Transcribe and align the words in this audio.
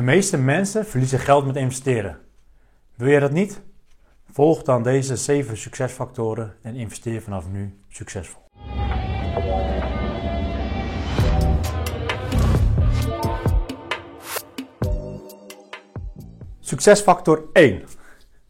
De 0.00 0.06
meeste 0.06 0.38
mensen 0.38 0.86
verliezen 0.86 1.18
geld 1.18 1.46
met 1.46 1.56
investeren. 1.56 2.18
Wil 2.96 3.08
je 3.08 3.20
dat 3.20 3.30
niet? 3.30 3.60
Volg 4.30 4.62
dan 4.62 4.82
deze 4.82 5.16
7 5.16 5.56
succesfactoren 5.56 6.54
en 6.62 6.74
investeer 6.74 7.22
vanaf 7.22 7.48
nu 7.48 7.78
succesvol. 7.88 8.42
Succesfactor 16.60 17.48
1. 17.52 17.82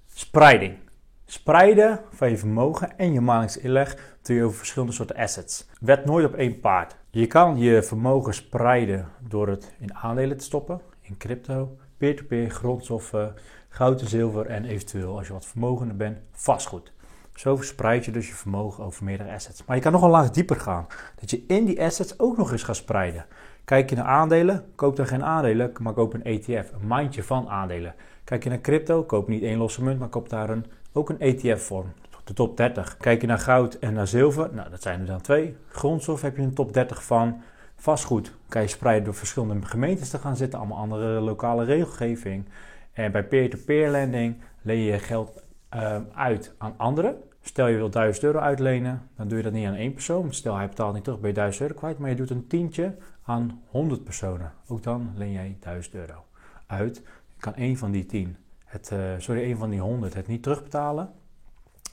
Spreiding. 0.06 0.78
Spreiden 1.24 2.00
van 2.10 2.30
je 2.30 2.36
vermogen 2.36 2.98
en 2.98 3.12
je 3.12 3.20
maandelijks 3.20 3.56
inleg 3.56 4.18
over 4.30 4.52
verschillende 4.52 4.92
soorten 4.94 5.16
assets. 5.16 5.68
Wet 5.80 6.04
nooit 6.04 6.26
op 6.26 6.34
één 6.34 6.60
paard. 6.60 6.96
Je 7.10 7.26
kan 7.26 7.58
je 7.58 7.82
vermogen 7.82 8.34
spreiden 8.34 9.08
door 9.28 9.48
het 9.48 9.74
in 9.78 9.94
aandelen 9.94 10.36
te 10.36 10.44
stoppen, 10.44 10.80
in 11.10 11.16
crypto, 11.16 11.76
peer-to-peer, 11.96 12.50
grondstoffen, 12.50 13.34
goud 13.68 14.00
en 14.00 14.08
zilver 14.08 14.46
en 14.46 14.64
eventueel 14.64 15.16
als 15.16 15.26
je 15.26 15.32
wat 15.32 15.46
vermogender 15.46 15.96
bent, 15.96 16.18
vastgoed. 16.32 16.92
Zo 17.34 17.56
verspreid 17.56 18.04
je 18.04 18.10
dus 18.10 18.28
je 18.28 18.34
vermogen 18.34 18.84
over 18.84 19.04
meerdere 19.04 19.32
assets. 19.32 19.64
Maar 19.64 19.76
je 19.76 19.82
kan 19.82 19.92
nog 19.92 20.02
een 20.02 20.10
laag 20.10 20.30
dieper 20.30 20.56
gaan. 20.56 20.86
Dat 21.20 21.30
je 21.30 21.44
in 21.46 21.64
die 21.64 21.82
assets 21.82 22.18
ook 22.18 22.36
nog 22.36 22.52
eens 22.52 22.62
gaat 22.62 22.76
spreiden. 22.76 23.26
Kijk 23.64 23.90
je 23.90 23.96
naar 23.96 24.04
aandelen, 24.04 24.64
koop 24.74 24.96
dan 24.96 25.06
geen 25.06 25.24
aandelen, 25.24 25.72
maar 25.80 25.92
koop 25.92 26.14
een 26.14 26.24
ETF, 26.24 26.72
een 26.72 26.86
mandje 26.86 27.22
van 27.22 27.48
aandelen. 27.48 27.94
Kijk 28.24 28.42
je 28.42 28.48
naar 28.48 28.60
crypto, 28.60 29.02
koop 29.02 29.28
niet 29.28 29.42
één 29.42 29.58
losse 29.58 29.82
munt, 29.82 29.98
maar 29.98 30.08
koop 30.08 30.28
daar 30.28 30.50
een, 30.50 30.66
ook 30.92 31.08
een 31.08 31.20
ETF-vorm. 31.20 31.92
De 32.24 32.32
top 32.32 32.56
30. 32.56 32.96
Kijk 32.96 33.20
je 33.20 33.26
naar 33.26 33.38
goud 33.38 33.74
en 33.74 33.92
naar 33.92 34.06
zilver, 34.06 34.48
nou 34.52 34.70
dat 34.70 34.82
zijn 34.82 35.00
er 35.00 35.06
dan 35.06 35.20
twee. 35.20 35.56
Grondstof 35.68 36.22
heb 36.22 36.36
je 36.36 36.42
een 36.42 36.54
top 36.54 36.72
30 36.72 37.04
van. 37.04 37.42
Vastgoed 37.80 38.32
kan 38.48 38.62
je 38.62 38.68
spreiden 38.68 39.04
door 39.04 39.14
verschillende 39.14 39.66
gemeentes 39.66 40.10
te 40.10 40.18
gaan 40.18 40.36
zitten, 40.36 40.58
allemaal 40.58 40.78
andere 40.78 41.20
lokale 41.20 41.64
regelgeving. 41.64 42.44
En 42.92 43.12
bij 43.12 43.24
peer-to-peer 43.24 43.90
lending 43.90 44.36
leen 44.62 44.80
je 44.82 44.98
geld 44.98 45.42
uh, 45.74 45.96
uit 46.14 46.54
aan 46.58 46.74
anderen. 46.76 47.16
Stel 47.42 47.66
je 47.66 47.76
wil 47.76 47.90
1000 47.90 48.24
euro 48.24 48.38
uitlenen, 48.38 49.08
dan 49.16 49.28
doe 49.28 49.36
je 49.36 49.44
dat 49.44 49.52
niet 49.52 49.66
aan 49.66 49.74
één 49.74 49.92
persoon. 49.92 50.34
Stel 50.34 50.56
hij 50.56 50.68
betaalt 50.68 50.94
niet 50.94 51.04
terug, 51.04 51.20
ben 51.20 51.28
je 51.28 51.34
1000 51.34 51.62
euro 51.62 51.74
kwijt. 51.74 51.98
Maar 51.98 52.10
je 52.10 52.16
doet 52.16 52.30
een 52.30 52.46
tientje 52.46 52.96
aan 53.22 53.62
100 53.66 54.04
personen. 54.04 54.52
Ook 54.66 54.82
dan 54.82 55.12
leen 55.14 55.32
jij 55.32 55.56
1000 55.60 55.94
euro 55.94 56.24
uit. 56.66 57.02
Kan 57.38 57.54
één 57.54 57.76
van 57.76 57.90
die 57.90 58.06
10, 58.06 58.36
het, 58.64 58.90
uh, 58.92 58.98
sorry, 59.18 59.42
één 59.42 59.56
van 59.56 59.70
die 59.70 59.80
100 59.80 60.14
het 60.14 60.26
niet 60.26 60.42
terugbetalen. 60.42 61.10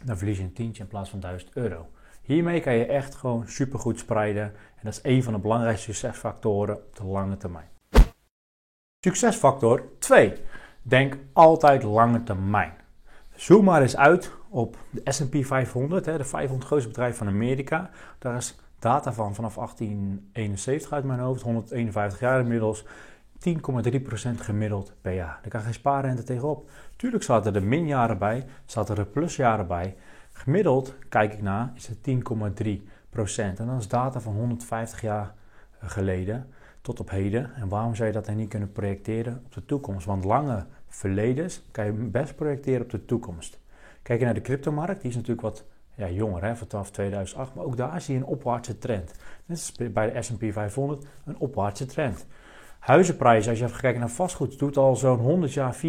Dan 0.03 0.17
verlies 0.17 0.37
je 0.37 0.43
een 0.43 0.53
tientje 0.53 0.83
in 0.83 0.89
plaats 0.89 1.09
van 1.09 1.19
1000 1.19 1.49
euro. 1.53 1.87
Hiermee 2.27 2.59
kan 2.59 2.73
je 2.73 2.85
echt 2.85 3.15
gewoon 3.15 3.47
supergoed 3.47 3.99
spreiden. 3.99 4.43
En 4.43 4.81
dat 4.83 4.93
is 4.93 4.99
een 5.03 5.23
van 5.23 5.33
de 5.33 5.39
belangrijkste 5.39 5.93
succesfactoren 5.93 6.75
op 6.75 6.95
de 6.95 7.05
lange 7.05 7.37
termijn. 7.37 7.69
Succesfactor 8.99 9.83
2. 9.99 10.33
Denk 10.81 11.17
altijd 11.33 11.83
lange 11.83 12.23
termijn. 12.23 12.73
Zoom 13.35 13.63
maar 13.63 13.81
eens 13.81 13.97
uit 13.97 14.31
op 14.49 14.77
de 14.89 15.01
SP 15.17 15.35
500, 15.39 16.05
de 16.05 16.23
500 16.23 16.67
grootste 16.67 16.89
bedrijven 16.89 17.17
van 17.17 17.27
Amerika. 17.27 17.89
Daar 18.19 18.35
is 18.35 18.59
data 18.79 19.13
van 19.13 19.35
vanaf 19.35 19.55
1871 19.55 20.91
uit 20.91 21.03
mijn 21.03 21.19
hoofd, 21.19 21.41
151 21.41 22.19
jaar 22.19 22.39
inmiddels. 22.39 22.85
10,3% 23.39 24.39
gemiddeld 24.39 24.93
per 25.01 25.13
jaar. 25.13 25.39
Daar 25.41 25.51
kan 25.51 25.61
geen 25.61 25.73
spaarrente 25.73 26.23
tegenop. 26.23 26.69
Tuurlijk 26.95 27.23
zaten 27.23 27.55
er 27.55 27.63
minjaren 27.63 28.17
bij, 28.17 28.45
zaten 28.65 28.97
er 28.97 29.05
plusjaren 29.05 29.67
bij. 29.67 29.95
Gemiddeld, 30.37 30.95
kijk 31.09 31.33
ik 31.33 31.41
naar, 31.41 31.71
is 31.75 31.87
het 31.87 31.97
10,3%. 31.97 33.59
En 33.59 33.67
dat 33.67 33.79
is 33.79 33.87
data 33.87 34.19
van 34.19 34.33
150 34.33 35.01
jaar 35.01 35.33
geleden 35.79 36.47
tot 36.81 36.99
op 36.99 37.09
heden. 37.09 37.55
En 37.55 37.67
waarom 37.69 37.95
zou 37.95 38.07
je 38.07 38.13
dat 38.13 38.25
dan 38.25 38.35
niet 38.35 38.49
kunnen 38.49 38.71
projecteren 38.71 39.41
op 39.45 39.53
de 39.53 39.65
toekomst? 39.65 40.05
Want 40.05 40.23
lange 40.23 40.65
verledens 40.87 41.63
kan 41.71 41.85
je 41.85 41.91
best 41.91 42.35
projecteren 42.35 42.81
op 42.81 42.89
de 42.89 43.05
toekomst. 43.05 43.59
Kijk 44.01 44.19
je 44.19 44.25
naar 44.25 44.33
de 44.33 44.41
cryptomarkt, 44.41 45.01
die 45.01 45.09
is 45.09 45.15
natuurlijk 45.15 45.41
wat 45.41 45.65
ja, 45.95 46.09
jonger, 46.09 46.43
hè, 46.43 46.55
vanaf 46.55 46.91
2008. 46.91 47.53
Maar 47.53 47.65
ook 47.65 47.77
daar 47.77 48.01
zie 48.01 48.13
je 48.13 48.19
een 48.19 48.25
opwaartse 48.25 48.77
trend. 48.77 49.13
Net 49.45 49.57
is 49.57 49.91
bij 49.91 50.11
de 50.11 50.21
S&P 50.21 50.51
500 50.51 51.05
een 51.25 51.37
opwaartse 51.37 51.85
trend. 51.85 52.25
Huizenprijzen, 52.79 53.49
als 53.49 53.59
je 53.59 53.65
even 53.65 53.79
kijkt 53.79 53.99
naar 53.99 54.09
vastgoed, 54.09 54.59
doet 54.59 54.77
al 54.77 54.95
zo'n 54.95 55.19
100 55.19 55.53
jaar 55.53 55.75
4,85% 55.75 55.79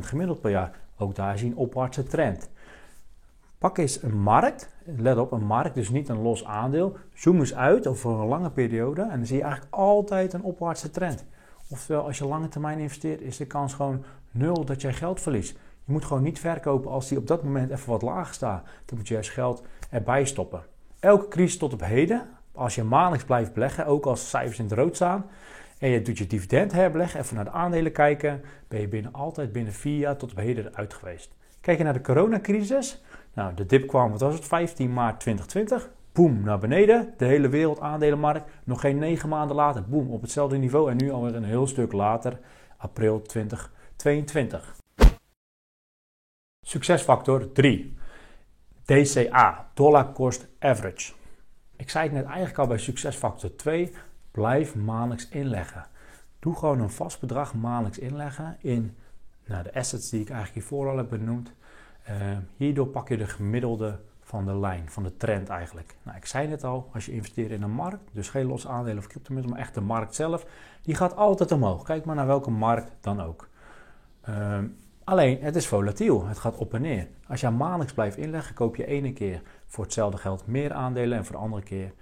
gemiddeld 0.00 0.40
per 0.40 0.50
jaar. 0.50 0.78
Ook 0.96 1.14
daar 1.14 1.38
zie 1.38 1.48
je 1.48 1.52
een 1.52 1.58
opwaartse 1.58 2.02
trend. 2.02 2.50
Pak 3.58 3.78
eens 3.78 4.02
een 4.02 4.18
markt, 4.18 4.68
let 4.84 5.18
op, 5.18 5.32
een 5.32 5.46
markt, 5.46 5.74
dus 5.74 5.88
niet 5.88 6.08
een 6.08 6.22
los 6.22 6.44
aandeel. 6.44 6.96
Zoom 7.14 7.38
eens 7.38 7.54
uit 7.54 7.86
over 7.86 8.10
een 8.10 8.26
lange 8.26 8.50
periode 8.50 9.02
en 9.02 9.16
dan 9.16 9.26
zie 9.26 9.36
je 9.36 9.42
eigenlijk 9.42 9.74
altijd 9.74 10.32
een 10.32 10.42
opwaartse 10.42 10.90
trend. 10.90 11.24
Oftewel, 11.70 12.04
als 12.04 12.18
je 12.18 12.26
lange 12.26 12.48
termijn 12.48 12.78
investeert, 12.78 13.20
is 13.20 13.36
de 13.36 13.46
kans 13.46 13.74
gewoon 13.74 14.04
nul 14.30 14.64
dat 14.64 14.80
jij 14.80 14.92
geld 14.92 15.20
verliest. 15.20 15.58
Je 15.84 15.92
moet 15.92 16.04
gewoon 16.04 16.22
niet 16.22 16.38
verkopen 16.38 16.90
als 16.90 17.08
die 17.08 17.18
op 17.18 17.26
dat 17.26 17.42
moment 17.42 17.70
even 17.70 17.90
wat 17.90 18.02
lager 18.02 18.34
staat. 18.34 18.64
Dan 18.84 18.96
moet 18.98 19.08
je 19.08 19.14
juist 19.14 19.30
geld 19.30 19.62
erbij 19.90 20.24
stoppen. 20.24 20.64
Elke 21.00 21.28
crisis 21.28 21.58
tot 21.58 21.72
op 21.72 21.80
heden, 21.80 22.28
als 22.52 22.74
je 22.74 22.82
maandelijks 22.82 23.24
blijft 23.24 23.52
beleggen, 23.52 23.86
ook 23.86 24.06
als 24.06 24.30
cijfers 24.30 24.58
in 24.58 24.64
het 24.64 24.74
rood 24.74 24.94
staan, 24.94 25.26
en 25.78 25.88
je 25.88 26.02
doet 26.02 26.18
je 26.18 26.26
dividend 26.26 26.72
herbeleggen, 26.72 27.20
even 27.20 27.34
naar 27.34 27.44
de 27.44 27.50
aandelen 27.50 27.92
kijken, 27.92 28.42
ben 28.68 28.80
je 28.80 28.88
binnen, 28.88 29.12
altijd 29.12 29.52
binnen 29.52 29.72
vier 29.72 29.98
jaar 29.98 30.16
tot 30.16 30.30
op 30.30 30.36
heden 30.36 30.66
eruit 30.66 30.94
geweest. 30.94 31.34
Kijk 31.66 31.78
je 31.78 31.84
naar 31.84 31.92
de 31.92 32.00
coronacrisis, 32.00 33.02
nou 33.34 33.54
de 33.54 33.66
dip 33.66 33.86
kwam, 33.86 34.10
wat 34.10 34.20
was 34.20 34.34
het, 34.34 34.44
15 34.44 34.92
maart 34.92 35.20
2020, 35.20 35.90
boem, 36.12 36.40
naar 36.40 36.58
beneden, 36.58 37.14
de 37.16 37.24
hele 37.24 37.48
wereld 37.48 37.80
aandelenmarkt, 37.80 38.50
nog 38.64 38.80
geen 38.80 38.98
negen 38.98 39.28
maanden 39.28 39.56
later, 39.56 39.84
boem, 39.88 40.10
op 40.10 40.20
hetzelfde 40.20 40.56
niveau 40.56 40.90
en 40.90 40.96
nu 40.96 41.10
alweer 41.10 41.34
een 41.34 41.44
heel 41.44 41.66
stuk 41.66 41.92
later, 41.92 42.38
april 42.76 43.22
2022. 43.22 44.76
Succesfactor 46.66 47.52
3. 47.52 47.96
DCA, 48.84 49.68
Dollar 49.74 50.12
Cost 50.12 50.48
Average. 50.58 51.12
Ik 51.76 51.90
zei 51.90 52.04
het 52.04 52.12
net 52.12 52.24
eigenlijk 52.24 52.58
al 52.58 52.66
bij 52.66 52.78
succesfactor 52.78 53.56
2. 53.56 53.92
Blijf 54.30 54.74
maandelijks 54.74 55.28
inleggen. 55.28 55.86
Doe 56.38 56.54
gewoon 56.54 56.80
een 56.80 56.90
vast 56.90 57.20
bedrag 57.20 57.54
maandelijks 57.54 57.98
inleggen 57.98 58.56
in 58.60 58.96
nou, 59.46 59.62
de 59.62 59.74
assets 59.74 60.10
die 60.10 60.20
ik 60.20 60.30
eigenlijk 60.30 60.58
hiervoor 60.58 60.88
al 60.88 60.96
heb 60.96 61.08
benoemd. 61.08 61.52
Uh, 62.08 62.38
hierdoor 62.56 62.86
pak 62.86 63.08
je 63.08 63.16
de 63.16 63.26
gemiddelde 63.26 63.98
van 64.20 64.44
de 64.44 64.56
lijn, 64.58 64.90
van 64.90 65.02
de 65.02 65.16
trend 65.16 65.48
eigenlijk. 65.48 65.96
Nou, 66.02 66.16
ik 66.16 66.26
zei 66.26 66.48
net 66.48 66.64
al, 66.64 66.90
als 66.92 67.06
je 67.06 67.12
investeert 67.12 67.50
in 67.50 67.62
een 67.62 67.70
markt, 67.70 68.10
dus 68.12 68.28
geen 68.28 68.46
los 68.46 68.66
aandelen 68.66 68.98
of 68.98 69.06
cryptomunten, 69.06 69.50
maar 69.50 69.60
echt 69.60 69.74
de 69.74 69.80
markt 69.80 70.14
zelf, 70.14 70.46
die 70.82 70.94
gaat 70.94 71.16
altijd 71.16 71.52
omhoog. 71.52 71.82
Kijk 71.82 72.04
maar 72.04 72.16
naar 72.16 72.26
welke 72.26 72.50
markt 72.50 72.92
dan 73.00 73.20
ook. 73.20 73.48
Uh, 74.28 74.58
alleen, 75.04 75.38
het 75.40 75.56
is 75.56 75.66
volatiel, 75.66 76.26
het 76.26 76.38
gaat 76.38 76.56
op 76.56 76.74
en 76.74 76.80
neer. 76.80 77.08
Als 77.28 77.40
je 77.40 77.50
maandelijks 77.50 77.94
blijft 77.94 78.16
inleggen, 78.16 78.54
koop 78.54 78.76
je 78.76 78.86
ene 78.86 79.12
keer 79.12 79.42
voor 79.66 79.84
hetzelfde 79.84 80.18
geld 80.18 80.46
meer 80.46 80.72
aandelen 80.72 81.18
en 81.18 81.24
voor 81.24 81.36
de 81.36 81.42
andere 81.42 81.62
keer 81.62 81.92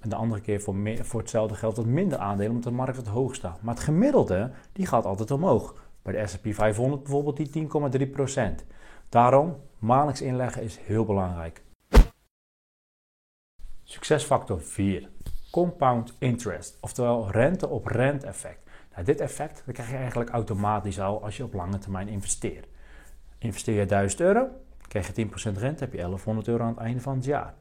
en 0.00 0.08
de 0.08 0.16
andere 0.16 0.40
keer 0.40 0.60
voor, 0.60 0.74
meer, 0.74 1.04
voor 1.04 1.20
hetzelfde 1.20 1.54
geld 1.54 1.76
wat 1.76 1.86
minder 1.86 2.18
aandelen, 2.18 2.50
omdat 2.50 2.64
de 2.64 2.76
markt 2.76 2.96
wat 2.96 3.06
hoog 3.06 3.34
staat. 3.34 3.62
Maar 3.62 3.74
het 3.74 3.82
gemiddelde, 3.82 4.50
die 4.72 4.86
gaat 4.86 5.04
altijd 5.04 5.30
omhoog. 5.30 5.74
Bij 6.06 6.22
de 6.22 6.26
S&P 6.26 6.54
500 6.54 7.02
bijvoorbeeld 7.02 7.36
die 7.36 7.68
10,3%. 8.60 8.66
Daarom, 9.08 9.56
maandelijks 9.78 10.22
inleggen 10.22 10.62
is 10.62 10.78
heel 10.78 11.04
belangrijk. 11.04 11.62
Succesfactor 13.82 14.60
4. 14.60 15.08
Compound 15.50 16.16
interest, 16.18 16.78
oftewel 16.80 17.30
rente 17.30 17.68
op 17.68 17.86
rente 17.86 18.26
effect. 18.26 18.70
Nou, 18.92 19.04
dit 19.04 19.20
effect 19.20 19.62
krijg 19.72 19.90
je 19.90 19.96
eigenlijk 19.96 20.30
automatisch 20.30 21.00
al 21.00 21.22
als 21.22 21.36
je 21.36 21.44
op 21.44 21.54
lange 21.54 21.78
termijn 21.78 22.08
investeert. 22.08 22.66
Investeer 23.38 23.78
je 23.78 23.86
1000 23.86 24.20
euro, 24.20 24.48
krijg 24.88 25.16
je 25.16 25.26
10% 25.26 25.58
rente, 25.58 25.84
heb 25.84 25.92
je 25.92 25.98
1100 25.98 26.48
euro 26.48 26.62
aan 26.62 26.68
het 26.68 26.78
einde 26.78 27.00
van 27.00 27.16
het 27.16 27.24
jaar. 27.24 27.54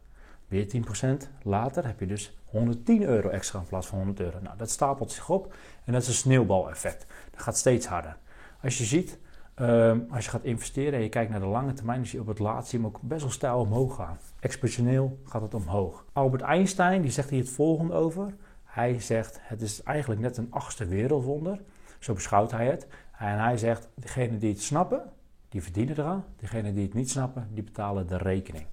Weer 0.47 0.67
10% 1.23 1.27
later 1.43 1.85
heb 1.85 1.99
je 1.99 2.07
dus 2.07 2.37
110 2.45 3.03
euro 3.03 3.29
extra 3.29 3.59
in 3.59 3.65
plaats 3.65 3.87
van 3.87 3.97
100 3.97 4.19
euro. 4.19 4.39
Nou, 4.41 4.57
dat 4.57 4.69
stapelt 4.69 5.11
zich 5.11 5.29
op 5.29 5.53
en 5.85 5.93
dat 5.93 6.01
is 6.01 6.07
een 6.07 6.13
sneeuwbaleffect. 6.13 7.05
Dat 7.31 7.41
gaat 7.41 7.57
steeds 7.57 7.85
harder. 7.85 8.17
Als 8.65 8.77
je 8.77 8.83
ziet, 8.83 9.19
um, 9.55 10.07
als 10.09 10.25
je 10.25 10.31
gaat 10.31 10.43
investeren 10.43 10.93
en 10.93 11.01
je 11.01 11.09
kijkt 11.09 11.31
naar 11.31 11.39
de 11.39 11.45
lange 11.45 11.73
termijn, 11.73 11.97
dan 11.97 12.07
zie 12.07 12.15
je 12.15 12.21
op 12.21 12.27
het 12.27 12.39
laatst 12.39 12.69
zie 12.69 12.79
je 12.79 12.85
hem 12.85 12.95
ook 12.95 13.01
best 13.01 13.21
wel 13.21 13.31
stijl 13.31 13.59
omhoog 13.59 13.95
gaan. 13.95 14.17
Exponentieel 14.39 15.19
gaat 15.25 15.41
het 15.41 15.53
omhoog. 15.53 16.05
Albert 16.13 16.41
Einstein 16.41 17.01
die 17.01 17.11
zegt 17.11 17.29
hier 17.29 17.39
het 17.39 17.49
volgende 17.49 17.93
over. 17.93 18.35
Hij 18.63 18.99
zegt, 18.99 19.39
het 19.41 19.61
is 19.61 19.83
eigenlijk 19.83 20.21
net 20.21 20.37
een 20.37 20.51
achtste 20.51 20.85
wereldwonder. 20.85 21.61
Zo 21.99 22.13
beschouwt 22.13 22.51
hij 22.51 22.65
het. 22.65 22.87
En 23.17 23.39
hij 23.39 23.57
zegt, 23.57 23.89
degenen 23.95 24.39
die 24.39 24.51
het 24.51 24.61
snappen, 24.61 25.11
die 25.49 25.63
verdienen 25.63 25.99
eraan. 25.99 26.25
Degenen 26.35 26.73
die 26.73 26.85
het 26.85 26.93
niet 26.93 27.09
snappen, 27.09 27.47
die 27.51 27.63
betalen 27.63 28.07
de 28.07 28.17
rekening. 28.17 28.65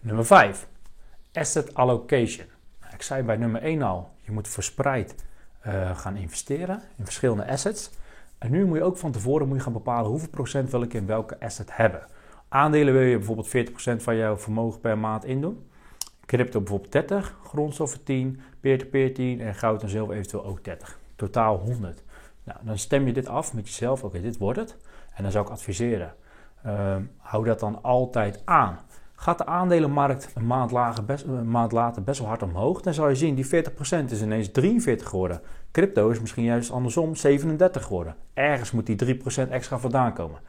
Nummer 0.00 0.26
5. 0.26 0.68
Asset 1.32 1.74
allocation. 1.74 2.46
Ik 2.92 3.02
zei 3.02 3.22
bij 3.22 3.36
nummer 3.36 3.62
1 3.62 3.82
al, 3.82 4.10
je 4.20 4.32
moet 4.32 4.48
verspreid 4.48 5.25
uh, 5.66 5.98
gaan 5.98 6.16
investeren 6.16 6.82
in 6.96 7.04
verschillende 7.04 7.48
assets. 7.48 7.90
En 8.38 8.50
nu 8.50 8.64
moet 8.64 8.76
je 8.76 8.82
ook 8.82 8.96
van 8.96 9.12
tevoren 9.12 9.48
moet 9.48 9.56
je 9.56 9.62
gaan 9.62 9.72
bepalen 9.72 10.10
hoeveel 10.10 10.28
procent 10.28 10.70
wil 10.70 10.82
ik 10.82 10.94
in 10.94 11.06
welke 11.06 11.40
asset 11.40 11.76
hebben. 11.76 12.06
Aandelen 12.48 12.92
wil 12.94 13.02
je 13.02 13.16
bijvoorbeeld 13.16 13.70
40% 14.00 14.02
van 14.02 14.16
jouw 14.16 14.36
vermogen 14.36 14.80
per 14.80 14.98
maand 14.98 15.24
indoen. 15.24 15.68
Crypto 16.26 16.60
bijvoorbeeld 16.60 16.92
30, 16.92 17.36
grondstoffen 17.44 18.04
10, 18.04 18.40
peer-to-peer 18.60 19.14
10 19.14 19.40
en 19.40 19.54
goud 19.54 19.82
en 19.82 19.88
zilver 19.88 20.14
eventueel 20.14 20.44
ook 20.44 20.64
30. 20.64 20.98
totaal 21.16 21.56
100. 21.58 22.02
Nou, 22.44 22.58
dan 22.62 22.78
stem 22.78 23.06
je 23.06 23.12
dit 23.12 23.28
af 23.28 23.54
met 23.54 23.66
jezelf, 23.66 24.04
oké, 24.04 24.20
dit 24.20 24.38
wordt 24.38 24.58
het. 24.58 24.76
En 25.14 25.22
dan 25.22 25.32
zou 25.32 25.44
ik 25.44 25.50
adviseren, 25.50 26.14
uh, 26.66 26.96
hou 27.16 27.44
dat 27.44 27.60
dan 27.60 27.82
altijd 27.82 28.42
aan. 28.44 28.78
Gaat 29.18 29.38
de 29.38 29.46
aandelenmarkt 29.46 30.30
een 30.34 30.46
maand, 30.46 30.70
lager 30.70 31.04
een 31.26 31.50
maand 31.50 31.72
later 31.72 32.02
best 32.02 32.18
wel 32.18 32.28
hard 32.28 32.42
omhoog, 32.42 32.80
dan 32.80 32.94
zal 32.94 33.08
je 33.08 33.14
zien 33.14 33.34
die 33.34 33.46
40% 33.46 33.48
is 34.10 34.22
ineens 34.22 34.50
43 34.52 35.08
geworden. 35.08 35.40
Crypto 35.72 36.08
is 36.08 36.20
misschien 36.20 36.44
juist 36.44 36.70
andersom 36.70 37.14
37 37.14 37.82
geworden. 37.82 38.14
Ergens 38.34 38.70
moet 38.70 38.86
die 38.86 39.16
3% 39.16 39.50
extra 39.50 39.78
vandaan 39.78 40.12
komen. 40.12 40.40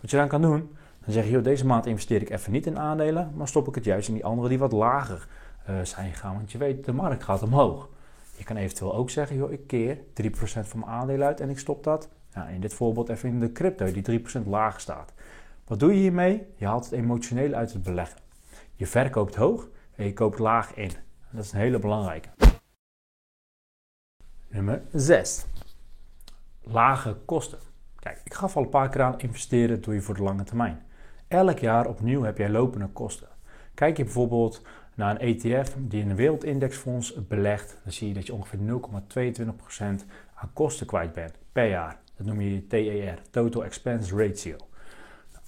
Wat 0.00 0.10
je 0.10 0.16
dan 0.16 0.28
kan 0.28 0.42
doen, 0.42 0.76
dan 1.04 1.12
zeg 1.12 1.24
je, 1.24 1.30
joh, 1.30 1.44
deze 1.44 1.66
maand 1.66 1.86
investeer 1.86 2.20
ik 2.20 2.30
even 2.30 2.52
niet 2.52 2.66
in 2.66 2.78
aandelen, 2.78 3.32
maar 3.34 3.48
stop 3.48 3.68
ik 3.68 3.74
het 3.74 3.84
juist 3.84 4.08
in 4.08 4.14
die 4.14 4.24
andere 4.24 4.48
die 4.48 4.58
wat 4.58 4.72
lager 4.72 5.26
uh, 5.70 5.76
zijn 5.82 6.12
gegaan. 6.12 6.34
Want 6.34 6.52
je 6.52 6.58
weet, 6.58 6.84
de 6.84 6.92
markt 6.92 7.24
gaat 7.24 7.42
omhoog. 7.42 7.88
Je 8.36 8.44
kan 8.44 8.56
eventueel 8.56 8.94
ook 8.94 9.10
zeggen, 9.10 9.36
joh, 9.36 9.52
ik 9.52 9.66
keer 9.66 9.96
3% 9.96 10.30
van 10.42 10.78
mijn 10.78 10.92
aandelen 10.92 11.26
uit 11.26 11.40
en 11.40 11.50
ik 11.50 11.58
stop 11.58 11.84
dat. 11.84 12.08
Nou, 12.34 12.50
in 12.50 12.60
dit 12.60 12.74
voorbeeld 12.74 13.08
even 13.08 13.28
in 13.28 13.40
de 13.40 13.52
crypto, 13.52 13.92
die 13.92 14.20
3% 14.20 14.46
lager 14.46 14.80
staat. 14.80 15.12
Wat 15.64 15.80
doe 15.80 15.92
je 15.92 15.98
hiermee? 15.98 16.46
Je 16.56 16.66
haalt 16.66 16.84
het 16.84 16.92
emotioneel 16.92 17.52
uit 17.52 17.72
het 17.72 17.82
beleggen. 17.82 18.20
Je 18.74 18.86
verkoopt 18.86 19.34
hoog 19.34 19.68
en 19.94 20.04
je 20.04 20.12
koopt 20.12 20.38
laag 20.38 20.74
in. 20.74 20.90
Dat 21.30 21.44
is 21.44 21.52
een 21.52 21.58
hele 21.58 21.78
belangrijke. 21.78 22.28
Nummer 24.48 24.82
6. 24.92 25.46
Lage 26.62 27.16
kosten. 27.24 27.58
Kijk, 27.98 28.20
ik 28.24 28.34
gaf 28.34 28.56
al 28.56 28.62
een 28.62 28.68
paar 28.68 28.88
keer 28.88 29.02
aan 29.02 29.20
investeren 29.20 29.82
doe 29.82 29.94
je 29.94 30.00
voor 30.00 30.14
de 30.14 30.22
lange 30.22 30.44
termijn. 30.44 30.82
Elk 31.28 31.58
jaar 31.58 31.86
opnieuw 31.86 32.22
heb 32.22 32.38
jij 32.38 32.50
lopende 32.50 32.88
kosten. 32.88 33.28
Kijk 33.74 33.96
je 33.96 34.04
bijvoorbeeld 34.04 34.62
naar 34.94 35.10
een 35.10 35.38
ETF 35.38 35.76
die 35.78 36.02
in 36.02 36.10
een 36.10 36.16
wereldindexfonds 36.16 37.26
belegt, 37.26 37.78
dan 37.82 37.92
zie 37.92 38.08
je 38.08 38.14
dat 38.14 38.26
je 38.26 38.34
ongeveer 38.34 38.58
0,22% 38.58 39.84
aan 40.34 40.50
kosten 40.52 40.86
kwijt 40.86 41.12
bent 41.12 41.38
per 41.52 41.68
jaar. 41.68 42.00
Dat 42.16 42.26
noem 42.26 42.40
je 42.40 42.66
TER, 42.66 43.22
Total 43.30 43.64
Expense 43.64 44.16
Ratio. 44.16 44.56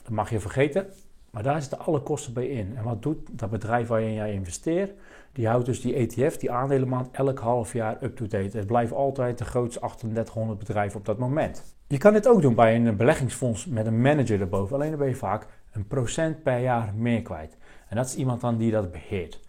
Dat 0.06 0.14
mag 0.14 0.31
je 0.31 0.41
vergeten, 0.41 0.87
maar 1.31 1.43
daar 1.43 1.61
zitten 1.61 1.79
alle 1.79 2.00
kosten 2.00 2.32
bij 2.32 2.47
in. 2.47 2.76
En 2.76 2.85
wat 2.85 3.03
doet 3.03 3.38
dat 3.38 3.50
bedrijf 3.50 3.88
waarin 3.88 4.14
jij 4.14 4.32
investeert? 4.32 4.93
Die 5.32 5.49
houdt 5.49 5.67
dus 5.67 5.81
die 5.81 5.94
ETF, 5.94 6.37
die 6.37 6.50
aandelenmaand, 6.50 7.08
elk 7.11 7.38
half 7.38 7.73
jaar 7.73 8.03
up-to-date. 8.03 8.56
Het 8.56 8.67
blijft 8.67 8.93
altijd 8.93 9.38
de 9.38 9.44
grootste 9.44 9.79
3800 9.79 10.58
bedrijven 10.58 10.99
op 10.99 11.06
dat 11.06 11.19
moment. 11.19 11.76
Je 11.87 11.99
kan 11.99 12.12
dit 12.12 12.29
ook 12.29 12.43
doen 12.43 12.55
bij 12.55 12.76
een 12.76 12.97
beleggingsfonds 12.97 13.67
met 13.67 13.87
een 13.87 14.00
manager 14.00 14.41
erboven. 14.41 14.75
Alleen 14.75 14.91
dan 14.91 14.99
ben 14.99 15.08
je 15.08 15.14
vaak 15.14 15.47
een 15.73 15.87
procent 15.87 16.43
per 16.43 16.58
jaar 16.58 16.93
meer 16.94 17.23
kwijt. 17.23 17.56
En 17.88 17.97
dat 17.97 18.06
is 18.06 18.17
iemand 18.17 18.41
dan 18.41 18.56
die 18.56 18.70
dat 18.70 18.93
beheert. 18.93 19.41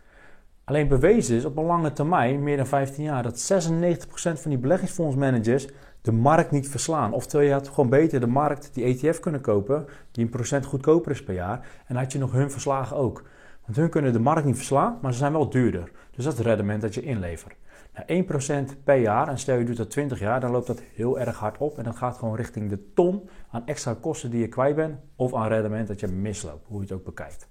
Alleen 0.63 0.87
bewezen 0.87 1.35
is 1.35 1.45
op 1.45 1.57
een 1.57 1.65
lange 1.65 1.93
termijn, 1.93 2.43
meer 2.43 2.57
dan 2.57 2.67
15 2.67 3.03
jaar, 3.03 3.23
dat 3.23 3.51
96% 3.53 4.07
van 4.13 4.49
die 4.51 4.57
beleggingsfondsmanagers 4.57 5.67
de 6.07 6.13
markt 6.13 6.51
niet 6.51 6.69
verslaan. 6.69 7.13
Oftewel, 7.13 7.45
je 7.45 7.51
had 7.51 7.67
gewoon 7.67 7.89
beter 7.89 8.19
de 8.19 8.27
markt, 8.27 8.69
die 8.73 8.83
ETF 8.83 9.19
kunnen 9.19 9.41
kopen, 9.41 9.85
die 10.11 10.23
een 10.23 10.29
procent 10.29 10.65
goedkoper 10.65 11.11
is 11.11 11.23
per 11.23 11.33
jaar. 11.33 11.67
En 11.85 11.95
had 11.95 12.11
je 12.11 12.19
nog 12.19 12.31
hun 12.31 12.51
verslagen 12.51 12.97
ook. 12.97 13.23
Want 13.65 13.77
hun 13.77 13.89
kunnen 13.89 14.13
de 14.13 14.19
markt 14.19 14.45
niet 14.45 14.55
verslaan, 14.55 14.97
maar 15.01 15.11
ze 15.11 15.17
zijn 15.17 15.31
wel 15.31 15.49
duurder. 15.49 15.91
Dus 16.11 16.23
dat 16.23 16.33
is 16.33 16.39
het 16.39 16.47
rendement 16.47 16.81
dat 16.81 16.93
je 16.93 17.01
inlevert. 17.01 17.55
Nou, 17.93 18.25
1% 18.71 18.83
per 18.83 18.95
jaar, 18.95 19.27
en 19.27 19.39
stel 19.39 19.57
je 19.57 19.65
doet 19.65 19.77
dat 19.77 19.89
20 19.89 20.19
jaar, 20.19 20.39
dan 20.39 20.51
loopt 20.51 20.67
dat 20.67 20.81
heel 20.93 21.19
erg 21.19 21.37
hard 21.37 21.57
op. 21.57 21.77
En 21.77 21.83
dat 21.83 21.95
gaat 21.95 22.17
gewoon 22.17 22.35
richting 22.35 22.69
de 22.69 22.93
ton 22.93 23.29
aan 23.51 23.65
extra 23.65 23.95
kosten 24.01 24.29
die 24.29 24.41
je 24.41 24.47
kwijt 24.47 24.75
bent. 24.75 24.99
Of 25.15 25.33
aan 25.33 25.47
rendement 25.47 25.87
dat 25.87 25.99
je 25.99 26.07
misloopt, 26.07 26.65
hoe 26.67 26.77
je 26.77 26.83
het 26.83 26.91
ook 26.91 27.05
bekijkt. 27.05 27.47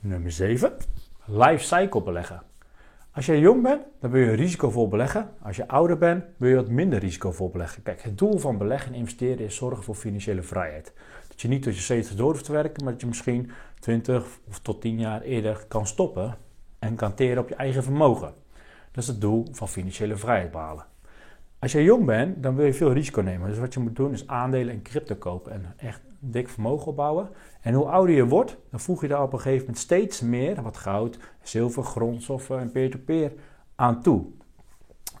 Nummer 0.00 0.30
7. 0.30 0.72
Life 1.26 1.64
cycle 1.64 2.02
beleggen. 2.02 2.42
Als 3.14 3.26
je 3.26 3.38
jong 3.38 3.62
bent, 3.62 3.82
dan 4.00 4.10
wil 4.10 4.22
je 4.22 4.32
risicovol 4.32 4.88
beleggen. 4.88 5.30
Als 5.42 5.56
je 5.56 5.68
ouder 5.68 5.98
bent, 5.98 6.24
wil 6.36 6.48
je 6.48 6.54
wat 6.54 6.68
minder 6.68 6.98
risicovol 6.98 7.50
beleggen. 7.50 7.82
Kijk, 7.82 8.02
het 8.02 8.18
doel 8.18 8.38
van 8.38 8.58
beleggen 8.58 8.92
en 8.92 8.98
investeren 8.98 9.44
is 9.44 9.56
zorgen 9.56 9.84
voor 9.84 9.94
financiële 9.94 10.42
vrijheid. 10.42 10.92
Dat 11.28 11.40
je 11.40 11.48
niet 11.48 11.62
tot 11.62 11.74
je 11.74 11.80
70 11.80 12.14
door 12.14 12.30
hoeft 12.30 12.44
te 12.44 12.52
werken, 12.52 12.84
maar 12.84 12.92
dat 12.92 13.00
je 13.00 13.06
misschien 13.06 13.50
20 13.80 14.26
of 14.48 14.58
tot 14.58 14.80
10 14.80 14.98
jaar 14.98 15.20
eerder 15.20 15.64
kan 15.68 15.86
stoppen 15.86 16.36
en 16.78 16.94
kan 16.94 17.14
teren 17.14 17.42
op 17.42 17.48
je 17.48 17.54
eigen 17.54 17.82
vermogen. 17.82 18.34
Dat 18.90 19.02
is 19.02 19.08
het 19.08 19.20
doel 19.20 19.46
van 19.50 19.68
financiële 19.68 20.16
vrijheid 20.16 20.50
behalen. 20.50 20.86
Als 21.58 21.72
je 21.72 21.82
jong 21.82 22.04
bent, 22.04 22.42
dan 22.42 22.56
wil 22.56 22.66
je 22.66 22.74
veel 22.74 22.92
risico 22.92 23.20
nemen. 23.20 23.48
Dus 23.48 23.58
wat 23.58 23.74
je 23.74 23.80
moet 23.80 23.96
doen 23.96 24.12
is 24.12 24.26
aandelen 24.26 24.74
en 24.74 24.82
crypto 24.82 25.14
kopen 25.14 25.52
en 25.52 25.74
echt 25.76 26.00
dik 26.30 26.48
vermogen 26.48 26.86
opbouwen. 26.86 27.28
En 27.60 27.74
hoe 27.74 27.84
ouder 27.84 28.14
je 28.14 28.26
wordt, 28.26 28.56
dan 28.70 28.80
voeg 28.80 29.00
je 29.00 29.08
daar 29.08 29.22
op 29.22 29.32
een 29.32 29.40
gegeven 29.40 29.60
moment 29.60 29.78
steeds 29.78 30.20
meer, 30.20 30.62
wat 30.62 30.76
goud, 30.76 31.18
zilver, 31.42 31.82
grondstoffen 31.82 32.58
en 32.58 32.70
peer-to-peer 32.70 33.32
aan 33.74 34.02
toe. 34.02 34.24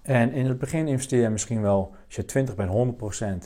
En 0.02 0.32
in 0.32 0.46
het 0.46 0.58
begin 0.58 0.88
investeer 0.88 1.22
je 1.22 1.28
misschien 1.28 1.62
wel, 1.62 1.94
als 2.06 2.14
je 2.14 2.24
20 2.24 2.54
bent, 2.54 2.96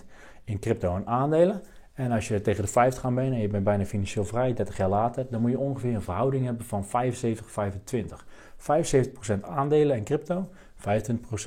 100% 0.01 0.05
in 0.45 0.59
crypto 0.59 0.97
en 0.97 1.07
aandelen. 1.07 1.63
En 1.93 2.13
als 2.13 2.29
je 2.29 2.41
tegen 2.41 2.65
de 2.65 2.71
50 2.71 3.01
gaan 3.01 3.15
bent 3.15 3.33
en 3.33 3.41
je 3.41 3.49
bent 3.49 3.65
bijna 3.65 3.85
financieel 3.85 4.25
vrij, 4.25 4.55
30 4.55 4.77
jaar 4.77 4.89
later, 4.89 5.27
dan 5.31 5.41
moet 5.41 5.51
je 5.51 5.59
ongeveer 5.59 5.95
een 5.95 6.03
verhouding 6.03 6.45
hebben 6.45 6.67
van 6.67 6.85
75-25. 6.85 6.89
75% 8.57 9.41
aandelen 9.41 9.97
en 9.97 10.05
crypto, 10.05 10.49
25% 10.77 10.83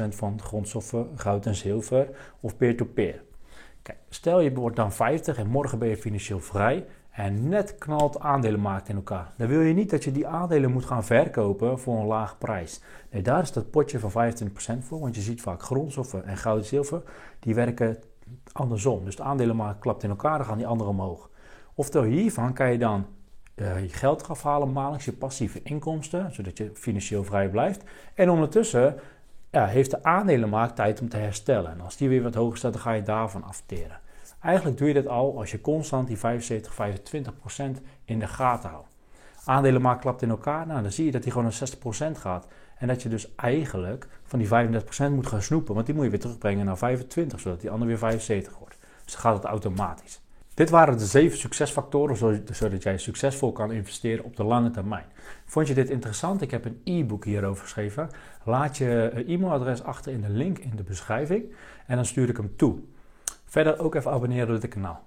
van 0.09 0.41
grondstoffen, 0.41 1.07
goud 1.15 1.45
en 1.45 1.55
zilver 1.55 2.09
of 2.39 2.57
peer-to-peer. 2.57 3.23
Stel 4.09 4.39
je 4.39 4.53
wordt 4.53 4.75
dan 4.75 4.93
50 4.93 5.37
en 5.37 5.47
morgen 5.47 5.79
ben 5.79 5.89
je 5.89 5.97
financieel 5.97 6.39
vrij 6.39 6.85
en 7.11 7.49
net 7.49 7.77
knalt 7.77 8.19
aandelenmarkt 8.19 8.89
in 8.89 8.95
elkaar. 8.95 9.33
Dan 9.37 9.47
wil 9.47 9.61
je 9.61 9.73
niet 9.73 9.89
dat 9.89 10.03
je 10.03 10.11
die 10.11 10.27
aandelen 10.27 10.71
moet 10.71 10.85
gaan 10.85 11.03
verkopen 11.03 11.79
voor 11.79 11.99
een 11.99 12.05
laag 12.05 12.37
prijs. 12.37 12.81
Nee, 13.09 13.21
daar 13.21 13.41
is 13.41 13.51
dat 13.51 13.71
potje 13.71 13.99
van 13.99 14.11
25% 14.11 14.77
voor, 14.79 14.99
want 14.99 15.15
je 15.15 15.21
ziet 15.21 15.41
vaak 15.41 15.63
grondstoffen 15.63 16.25
en 16.25 16.37
goud 16.37 16.59
en 16.59 16.65
zilver, 16.65 17.01
die 17.39 17.55
werken 17.55 17.97
andersom. 18.51 19.05
Dus 19.05 19.15
de 19.15 19.23
aandelenmarkt 19.23 19.79
klapt 19.79 20.03
in 20.03 20.09
elkaar, 20.09 20.37
dan 20.37 20.47
gaan 20.47 20.57
die 20.57 20.67
andere 20.67 20.89
omhoog. 20.89 21.29
Oftewel 21.73 22.09
hiervan 22.09 22.53
kan 22.53 22.71
je 22.71 22.77
dan 22.77 23.05
uh, 23.55 23.81
je 23.81 23.89
geld 23.89 24.27
afhalen 24.27 24.71
maandelijks, 24.71 25.05
je 25.05 25.13
passieve 25.13 25.61
inkomsten, 25.63 26.33
zodat 26.33 26.57
je 26.57 26.71
financieel 26.73 27.23
vrij 27.23 27.49
blijft. 27.49 27.83
En 28.13 28.29
ondertussen 28.29 28.99
ja, 29.51 29.65
heeft 29.65 29.91
de 29.91 30.03
aandelenmarkt 30.03 30.75
tijd 30.75 31.01
om 31.01 31.09
te 31.09 31.17
herstellen. 31.17 31.71
En 31.71 31.81
als 31.81 31.97
die 31.97 32.09
weer 32.09 32.23
wat 32.23 32.35
hoger 32.35 32.57
staat, 32.57 32.73
dan 32.73 32.81
ga 32.81 32.91
je 32.91 33.03
daarvan 33.03 33.43
afteren. 33.43 33.99
Eigenlijk 34.41 34.77
doe 34.77 34.87
je 34.87 34.93
dat 34.93 35.07
al 35.07 35.37
als 35.37 35.51
je 35.51 35.61
constant 35.61 36.07
die 36.07 36.17
75, 36.17 36.73
25% 36.73 37.81
in 38.05 38.19
de 38.19 38.27
gaten 38.27 38.69
houdt. 38.69 38.89
Aandelenmarkt 39.45 40.01
klapt 40.01 40.21
in 40.21 40.29
elkaar, 40.29 40.67
nou, 40.67 40.81
dan 40.81 40.91
zie 40.91 41.05
je 41.05 41.11
dat 41.11 41.23
die 41.23 41.31
gewoon 41.31 41.51
naar 41.59 42.13
60% 42.15 42.17
gaat. 42.17 42.47
En 42.77 42.87
dat 42.87 43.01
je 43.01 43.09
dus 43.09 43.35
eigenlijk 43.35 44.07
van 44.23 44.39
die 44.39 44.47
35% 44.47 45.11
moet 45.11 45.27
gaan 45.27 45.41
snoepen, 45.41 45.73
want 45.73 45.85
die 45.85 45.95
moet 45.95 46.03
je 46.03 46.09
weer 46.09 46.19
terugbrengen 46.19 46.65
naar 46.65 46.77
25, 46.77 47.39
zodat 47.39 47.61
die 47.61 47.69
ander 47.69 47.87
weer 47.87 47.97
75 47.97 48.57
wordt. 48.57 48.77
Dus 49.03 49.13
dan 49.13 49.21
gaat 49.21 49.35
het 49.35 49.43
automatisch. 49.43 50.21
Dit 50.61 50.69
waren 50.69 50.97
de 50.97 51.05
zeven 51.05 51.37
succesfactoren 51.37 52.17
zodat 52.51 52.83
jij 52.83 52.97
succesvol 52.97 53.51
kan 53.51 53.71
investeren 53.71 54.25
op 54.25 54.35
de 54.35 54.43
lange 54.43 54.71
termijn. 54.71 55.05
Vond 55.45 55.67
je 55.67 55.73
dit 55.73 55.89
interessant? 55.89 56.41
Ik 56.41 56.51
heb 56.51 56.65
een 56.65 56.81
e-book 56.83 57.25
hierover 57.25 57.63
geschreven. 57.63 58.09
Laat 58.43 58.77
je 58.77 59.23
e-mailadres 59.27 59.83
achter 59.83 60.11
in 60.11 60.21
de 60.21 60.29
link 60.29 60.57
in 60.57 60.71
de 60.75 60.83
beschrijving 60.83 61.43
en 61.87 61.95
dan 61.95 62.05
stuur 62.05 62.29
ik 62.29 62.37
hem 62.37 62.55
toe. 62.55 62.79
Verder 63.45 63.79
ook 63.79 63.95
even 63.95 64.11
abonneren 64.11 64.55
op 64.55 64.61
dit 64.61 64.69
kanaal. 64.69 64.99